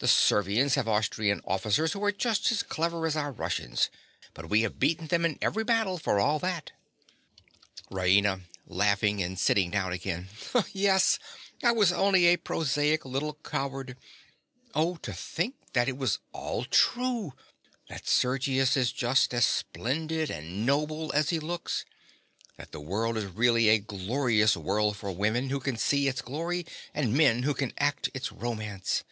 The 0.00 0.06
Servians 0.06 0.76
have 0.76 0.86
Austrian 0.86 1.40
officers 1.44 1.92
who 1.92 2.04
are 2.04 2.12
just 2.12 2.52
as 2.52 2.62
clever 2.62 3.04
as 3.04 3.16
our 3.16 3.32
Russians; 3.32 3.90
but 4.32 4.48
we 4.48 4.60
have 4.60 4.78
beaten 4.78 5.08
them 5.08 5.24
in 5.24 5.36
every 5.42 5.64
battle 5.64 5.98
for 5.98 6.20
all 6.20 6.38
that. 6.38 6.70
RAINA. 7.90 8.42
(laughing 8.68 9.20
and 9.20 9.36
sitting 9.40 9.72
down 9.72 9.92
again). 9.92 10.28
Yes, 10.72 11.18
I 11.64 11.72
was 11.72 11.90
only 11.90 12.26
a 12.26 12.36
prosaic 12.36 13.04
little 13.04 13.38
coward. 13.42 13.96
Oh, 14.72 14.94
to 14.98 15.12
think 15.12 15.56
that 15.72 15.88
it 15.88 15.96
was 15.98 16.20
all 16.30 16.64
true—that 16.64 18.06
Sergius 18.06 18.76
is 18.76 18.92
just 18.92 19.34
as 19.34 19.46
splendid 19.46 20.30
and 20.30 20.64
noble 20.64 21.10
as 21.12 21.30
he 21.30 21.40
looks—that 21.40 22.70
the 22.70 22.80
world 22.80 23.16
is 23.16 23.24
really 23.24 23.68
a 23.68 23.80
glorious 23.80 24.56
world 24.56 24.96
for 24.96 25.10
women 25.10 25.50
who 25.50 25.58
can 25.58 25.76
see 25.76 26.06
its 26.06 26.22
glory 26.22 26.64
and 26.94 27.14
men 27.16 27.42
who 27.42 27.52
can 27.52 27.72
act 27.78 28.08
its 28.14 28.30
romance! 28.30 29.02